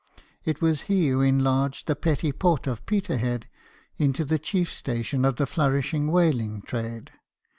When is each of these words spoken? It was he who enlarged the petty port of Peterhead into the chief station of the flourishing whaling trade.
It 0.45 0.61
was 0.63 0.81
he 0.89 1.09
who 1.09 1.21
enlarged 1.21 1.85
the 1.85 1.95
petty 1.95 2.31
port 2.31 2.65
of 2.65 2.83
Peterhead 2.87 3.47
into 3.99 4.25
the 4.25 4.39
chief 4.39 4.73
station 4.73 5.23
of 5.23 5.35
the 5.35 5.45
flourishing 5.45 6.07
whaling 6.09 6.63
trade. 6.63 7.11